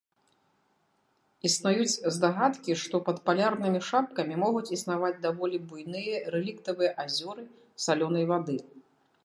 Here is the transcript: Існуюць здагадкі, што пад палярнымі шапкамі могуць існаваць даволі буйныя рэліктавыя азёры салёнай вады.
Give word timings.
Існуюць 1.49 2.01
здагадкі, 2.15 2.77
што 2.85 2.95
пад 3.09 3.17
палярнымі 3.27 3.81
шапкамі 3.89 4.39
могуць 4.45 4.65
існаваць 4.79 5.15
даволі 5.29 5.57
буйныя 5.73 6.23
рэліктавыя 6.37 6.91
азёры 7.05 7.43
салёнай 7.89 8.25
вады. 8.33 8.55